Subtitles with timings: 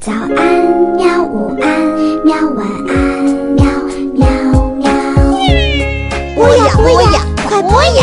[0.00, 0.30] 早安
[0.96, 1.68] 喵，午安
[2.24, 3.62] 喵，晚安喵
[4.14, 4.26] 喵
[4.76, 4.90] 喵。
[6.34, 8.00] 播呀播呀，快播呀！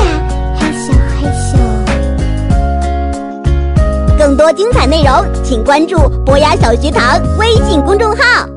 [0.56, 1.58] 害羞害羞。
[4.16, 5.12] 更多精彩内容，
[5.44, 8.48] 请关注博雅小学堂微信公众号。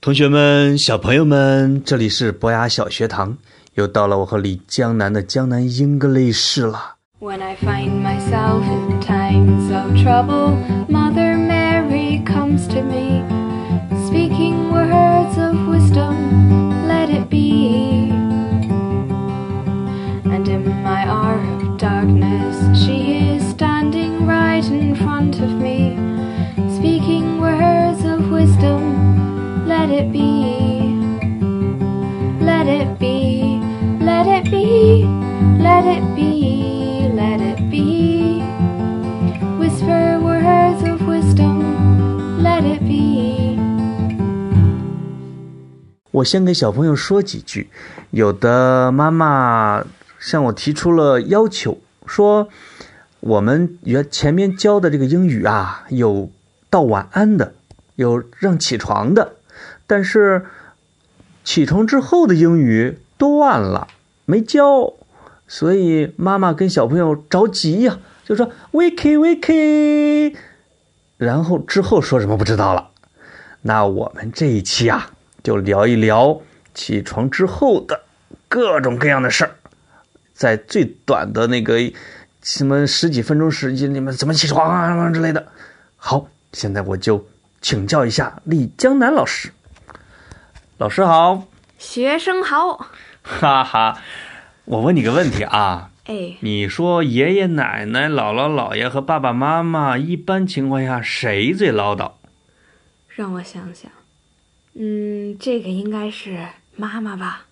[0.00, 3.36] 同学们、小朋友们，这里是博雅小学堂，
[3.74, 6.94] 又到了我和李江南的江南 English 了。
[7.18, 10.56] When I find myself in times of trouble,
[10.88, 11.23] Mother
[12.54, 13.20] comes to me,
[14.06, 18.10] speaking words of wisdom, let it be.
[20.24, 22.53] And in my hour of darkness,
[46.14, 47.70] 我先给小朋友说几句，
[48.12, 49.84] 有的妈妈
[50.20, 52.48] 向我提出了要求，说
[53.18, 56.30] 我们原前面教的这个英语啊，有
[56.70, 57.54] 道晚安的，
[57.96, 59.34] 有让起床的，
[59.88, 60.46] 但是
[61.42, 63.88] 起床之后的英语断了，
[64.24, 64.92] 没教，
[65.48, 70.36] 所以妈妈跟小朋友着急呀、就说 “wake wake”，
[71.16, 72.90] 然后之后说什么不知道了。
[73.62, 75.10] 那我们这一期啊，
[75.44, 76.40] 就聊一聊
[76.74, 78.00] 起床之后的
[78.48, 79.54] 各种各样的事儿，
[80.32, 81.78] 在最短的那个
[82.42, 85.46] 什么十几分钟时间里面怎么起床啊什么之类的。
[85.96, 87.26] 好，现在我就
[87.60, 89.52] 请教一下李江南老师。
[90.78, 91.44] 老师好，
[91.78, 92.88] 学生好，
[93.22, 94.02] 哈哈，
[94.64, 102.12] 我问你个问题啊，哎，你说爷爷奶奶、姥姥姥爷和爸爸妈妈，一般情况下谁最唠叨？
[103.08, 103.90] 让我想想，
[104.74, 107.46] 嗯，这个应该是妈妈吧？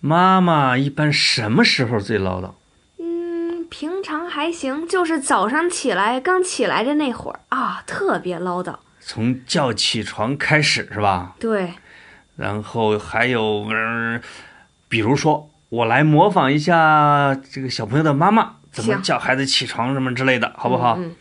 [0.00, 2.52] 妈妈一般什么时候最唠叨？
[2.98, 8.76] 嗯，平常还行，就是早上起来刚起来的那会儿啊，特别唠叨。
[9.00, 11.34] 从叫起床开始是吧？
[11.40, 11.74] 对，
[12.36, 14.20] 然后还有，嗯，
[14.88, 20.96] 比如说我来模仿一下这个小朋友的妈妈怎么叫孩子起床什么之类的，好不好？
[20.98, 21.14] 嗯，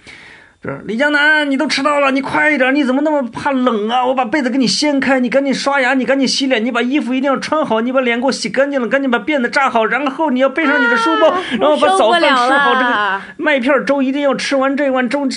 [0.85, 2.73] 李江南，你都迟到了，你快一点！
[2.75, 4.05] 你怎么那么怕冷啊？
[4.05, 12.73] 我把被子给你掀开，你赶紧刷牙，你赶紧洗脸，你把衣服一定要穿好，你把脸给我洗干净了，赶紧把辫子扎好，然后你要背上你的书包，啊然后把早饭吃好。
[12.73, 15.27] 这个麦片粥一定要吃完，这碗粥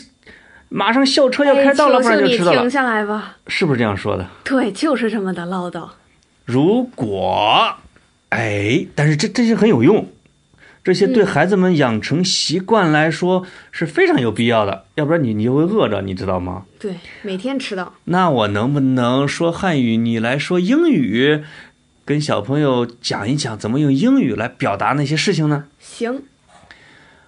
[0.68, 3.36] 马上校车要开到了，哎不然就迟到了停，下来吧。
[3.46, 4.26] 是不是这样说的？
[4.42, 5.88] 对，就是这么的唠叨。
[6.44, 7.74] 如果，
[8.30, 10.08] 哎，但是这这些很有用，
[10.90, 16.64] 这些对孩子们养成习惯来说是非常有必要的，要不然你你就会饿着，你知道吗？
[16.80, 17.94] 对，每天迟到。
[18.06, 21.44] 那我能不能说汉语，你来说英语，
[22.04, 25.66] 跟小朋友讲一讲怎么用英语来表达那些事情呢？
[25.78, 26.24] 行。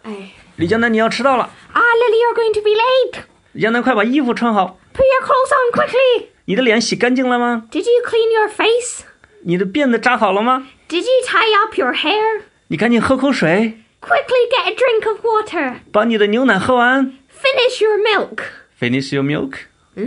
[0.02, 3.22] 哎，李江南，你要迟到了，啊，Lily, you're going to be late.
[3.52, 6.26] 李江南，快把衣服穿好，Put your clothes on quickly.
[6.46, 9.04] 你的脸洗干净了吗？Did you clean your face?
[9.44, 12.42] 你的辫子扎好了吗？Did you tie up your hair?
[12.72, 15.74] 你赶紧喝口水，Quickly get a drink of water.
[15.92, 17.04] 把你的牛奶喝完。
[17.04, 18.38] Finish your milk.
[18.80, 19.56] Finish your milk.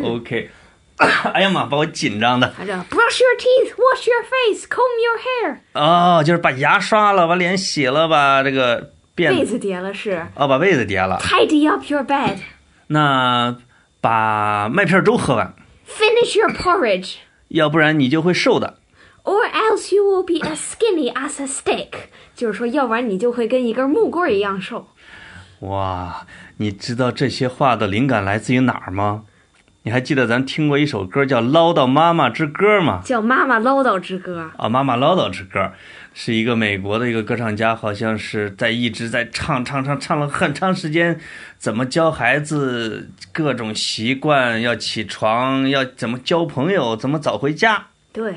[0.02, 0.50] OK.
[1.32, 2.52] 哎呀妈，把我紧张的。
[2.58, 5.58] brush your teeth, wash your face, comb your hair.
[5.74, 11.20] 哦，就是把牙刷了，把脸洗了，把这个被子叠了是哦，把被子叠了。
[11.22, 12.40] tidy up your bed.
[12.88, 13.58] 那
[14.02, 15.54] 把麦片粥喝完
[15.88, 17.18] ，Finish your porridge.
[17.50, 18.80] 要不然你就会瘦的。
[19.26, 21.90] Or else you will be as skinny as a stick.
[22.36, 24.88] 就是说，要不然你就会跟一根木棍一样瘦。
[25.62, 26.28] 哇，
[26.58, 29.24] 你知道这些话的灵感来自于哪儿吗？
[29.82, 33.02] 你还记得咱听过一首歌叫《唠叨妈妈之歌》吗？
[33.06, 34.52] 叫《妈妈唠叨之歌》。
[34.62, 35.72] 啊，妈妈唠叨之歌，
[36.14, 41.20] 是一个美国的一个歌唱家，好像是在一直在唱唱唱唱了很长时间，
[41.58, 47.88] 怎么教孩子各种习惯，要起床，要怎么交朋友，怎么早回家。
[48.12, 48.36] 对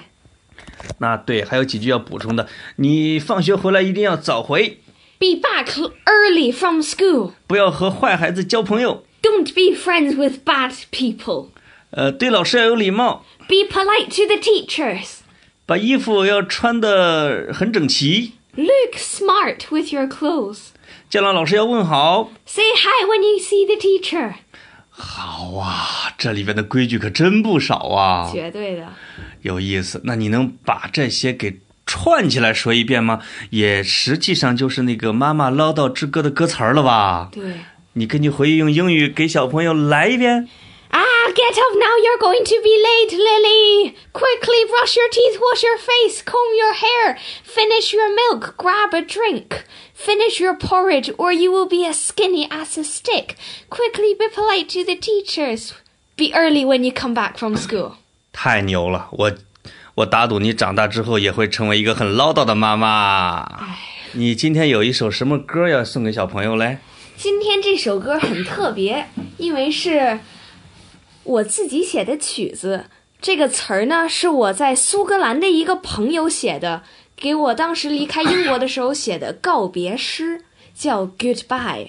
[0.99, 4.81] 那对，还有几句要补充的，你放学回来一定要早回
[5.19, 5.67] ，，Be back
[6.05, 7.33] early from school.
[7.47, 9.05] 不要和坏孩子交朋友。
[9.23, 11.49] Don't be friends with bad people.
[11.91, 15.19] 呃，对老师要有礼貌，Be polite to the teachers.
[15.67, 20.69] 把衣服要穿得很整齐，Look smart with your clothes.
[21.11, 22.31] 见到老师要问好。
[22.47, 24.35] Say hi when you see the teacher.
[24.91, 28.31] 好啊，这里边的规矩可真不少啊。
[28.33, 28.93] 绝对的。
[29.48, 30.02] 有意思。
[30.04, 33.22] 那你能把这些给串起来说一遍吗？
[33.50, 37.30] 也实际上就是那个《妈妈唠叨之歌》的歌词儿了吧？
[37.32, 37.44] 对。
[37.94, 40.48] 你根据回忆用英语给小朋友来一遍。
[40.90, 43.96] Ah, get up now, you're going to be late, Lily!
[44.12, 49.02] Quickly brush your teeth, wash your face, comb your hair, finish your milk, grab a
[49.02, 49.64] drink,
[49.96, 53.36] finish your porridge, or you will be as skinny as a stick.
[53.72, 55.74] Quickly be polite to the teachers.
[56.16, 57.98] Be early when you come back from school.
[58.33, 59.09] 太牛了！
[59.13, 59.33] 我
[59.97, 63.47] 我打赌你长大之后也会成为一个很唠叨的妈妈。
[64.13, 66.79] 你今天有一首什么歌要送给小朋友嘞？
[67.17, 69.07] 今天这首歌很特别，
[69.39, 70.21] 因为是
[71.25, 72.85] 我自己写的曲子。
[73.21, 76.85] 这个词儿呢，是我在苏格兰的一个朋友写的，
[77.17, 81.89] 给我当时离开英国的时候写的告别诗，叫 Goodbye。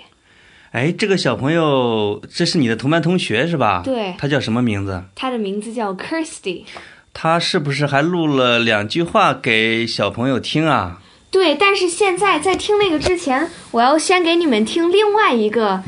[0.72, 3.82] 哎，这个小朋友，这是你的同班同学是吧？
[3.84, 5.04] 对他叫什么名字？
[5.16, 6.64] 他的名字叫 Kirsty。
[7.12, 11.02] 他是不是还录了两句话给小朋友听啊？
[11.32, 15.82] 对，但是现在在听那个之前，我要先给你们听另外一个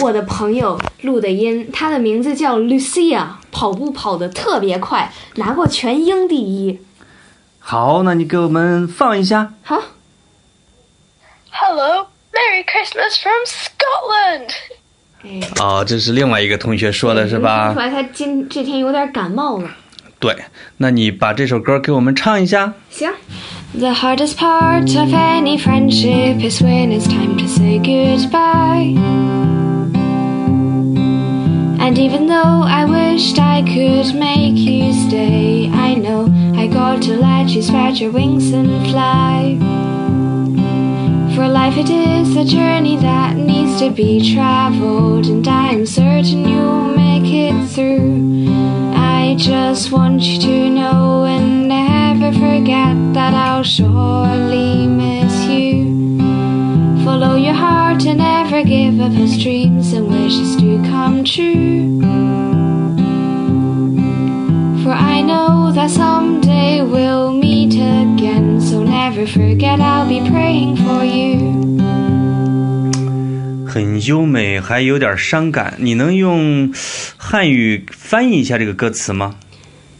[0.00, 6.78] 我的朋友录的音，他的名字叫 Lucia，跑步跑得特别快，拿过全英第一。
[7.58, 9.54] 好，那你给我们放一下。
[9.62, 9.82] 好
[12.61, 14.51] Merry Christmas from Scotland.
[15.23, 17.79] 哎，哦，这是另外一个同学说的是能听吧出？
[17.79, 19.67] 来他今这天有点感冒了。
[20.19, 20.35] 对，
[20.77, 22.73] 那你把这首歌给我们唱一下。
[22.91, 23.11] 行。
[23.73, 28.95] The hardest part of any friendship is when it's time to say goodbye.
[31.79, 37.13] And even though I wished I could make you stay, I know I got to
[37.19, 39.57] let you spread your wings and fly.
[41.34, 46.46] For life it is a journey that needs to be traveled, and I am certain
[46.46, 48.48] you'll make it through.
[48.94, 56.18] I just want you to know and never forget that I'll surely miss you.
[57.02, 62.00] Follow your heart and never give up as dreams and wishes do come true.
[64.82, 66.31] For I know that someday
[69.22, 71.38] never forget I'll be praying for you.
[73.66, 75.74] 很优美，还有点伤感。
[75.78, 76.72] 你能用
[77.16, 79.36] 汉语翻译一下这个歌词吗？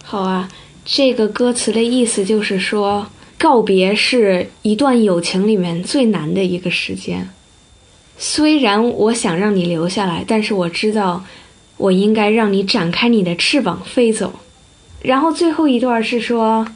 [0.02, 0.48] 好啊，
[0.84, 3.06] 这个歌词的意思就是说，
[3.38, 7.28] 告别是一段友情里面最难的一个时间。
[8.18, 11.24] 虽然我想让你留下来，但是我知道，
[11.76, 14.40] 我应该让你展开你的翅膀飞走。
[15.00, 16.66] 然后最后一段是说，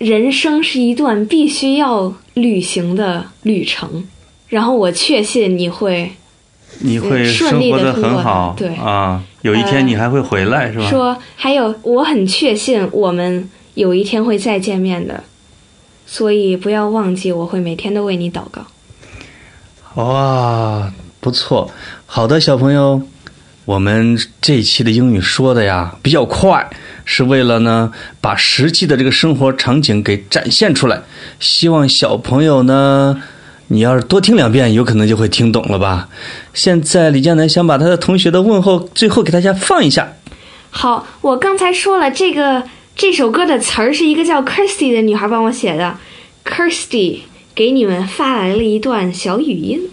[0.00, 4.08] 人生是一段必须要旅行的旅程。
[4.48, 6.10] 然后我确信你会
[6.80, 10.88] 你会顺利生活的度过它很好，对啊，有一天你还会回来，是吧？
[10.88, 15.22] 说，还有我很确信我们有一天会再见面的，
[16.06, 18.62] 所以不要忘记，我会每天都为你祷告。
[20.02, 21.70] 哇，不错，
[22.06, 23.02] 好的，小朋友，
[23.70, 26.68] 我们这一期的英语说的呀比较快，
[27.04, 31.00] 是为了呢把实际的这个生活场景给展现出来。
[31.38, 33.22] 希望小朋友呢，
[33.68, 36.08] 你要是多听两遍，有可能就会听懂了吧。
[36.52, 40.14] 现在李江南想把他的同学的问候最后给大家放一下。
[40.70, 42.64] 好，我刚才说了，这个
[42.96, 45.96] 这首歌的词儿是一个叫 Kirsty 的女孩帮我写的
[46.44, 47.20] ，Kirsty
[47.54, 49.90] 给你们发来了一段小语音。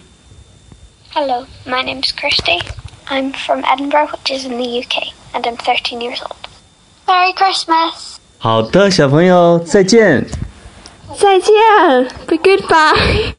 [1.14, 2.60] Hello, my name is Kirsty.
[3.09, 6.37] I'm from Edinburgh, which is in the UK, and I'm 13 years old.
[7.06, 8.17] Merry Christmas!
[8.39, 10.27] 好的，小朋友，再见。
[11.19, 11.53] 再见，
[12.27, 13.34] Be goodbye。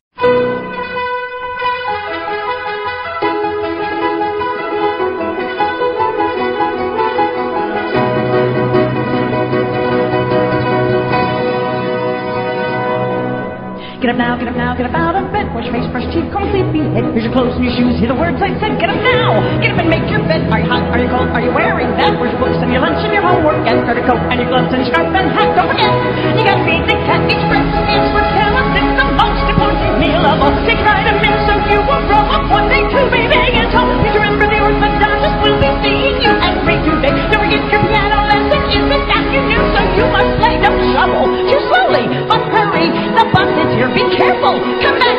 [14.01, 15.16] Get up now, get up now, get up out of bed.
[15.58, 17.02] Wash your face, brush your teeth, comb, sleepy head.
[17.10, 17.98] Here's your clothes and your shoes.
[17.98, 18.78] Hear the words I said.
[18.78, 20.46] Get up now, get up and make your bed.
[20.54, 20.86] Are you hot?
[20.94, 21.34] Are you cold?
[21.34, 22.14] Are you wearing that?
[22.14, 23.66] Where's your books and your lunch and your homework?
[23.66, 25.58] And a coat and your gloves and your scarf and hat.
[25.58, 25.90] Don't forget,
[26.38, 27.26] you gotta feed the cat.
[27.26, 28.70] Each breakfast is for Kellogg's.
[28.78, 30.54] It's the most important meal of all.
[30.62, 33.90] Take vitamins so you will grow up one day to be big and tall.
[33.98, 37.10] Please remember the orthodontist will be seeing you break today.
[37.34, 40.54] Don't forget your piano lesson is this afternoon, so you must play.
[40.62, 42.94] Don't shovel too slowly, but hurry.
[43.18, 43.90] The bus is here.
[43.90, 44.54] Be careful.
[44.78, 45.17] Come back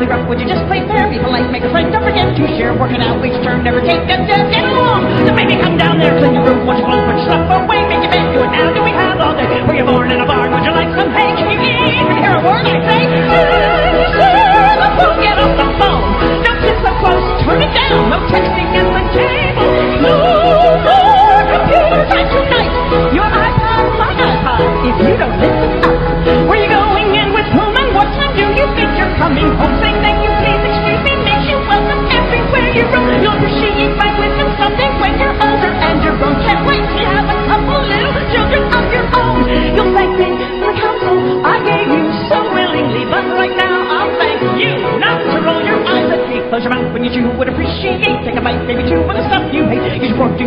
[0.00, 0.24] Play rough.
[0.32, 1.12] Would you just play fair?
[1.12, 1.92] Be polite, make a friend.
[1.92, 2.72] Don't forget to share.
[2.72, 3.60] Working out each turn.
[3.60, 4.48] Never take a step.
[4.48, 5.28] Get along.
[5.28, 6.16] So baby, come down there.
[6.16, 6.64] Clean your room.
[6.64, 7.04] Wash your clothes.
[7.04, 7.84] Put stuff away.
[7.84, 8.32] Make your bed.
[8.32, 8.72] Do it now.
[8.72, 9.60] Do we have all day?
[9.68, 10.56] Were you born in a barn?
[10.56, 11.36] Would you like some hay?
[11.36, 13.59] Can you hear a word I say?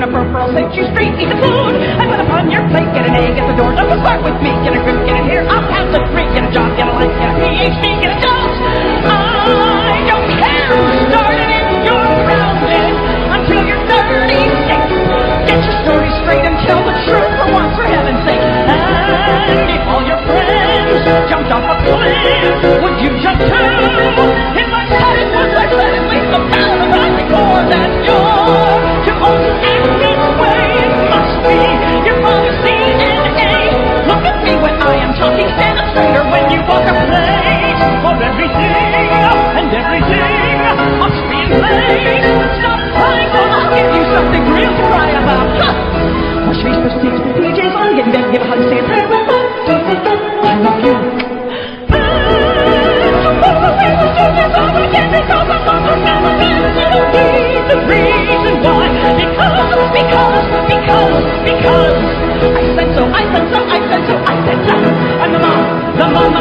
[0.03, 1.15] I'll set you straight.
[1.15, 2.91] Eat the food I put upon your plate.
[2.91, 4.51] Get an A, get the door, don't start with me.
[4.67, 6.27] Get a grip, get it here, I'll have the three.
[6.35, 8.59] Get a job, get a life, get a PhD, get a dose.
[9.07, 12.91] I don't care who started it, you're grounded
[13.31, 15.47] until you're 36.
[15.47, 18.43] Get your story straight and tell the truth for once, for heaven's sake.
[18.43, 20.99] And if all your friends
[21.31, 22.72] jumped off a cliff,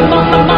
[0.04, 0.51] Oh.